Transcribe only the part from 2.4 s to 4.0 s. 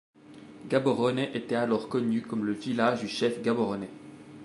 le village du chef Gaborone.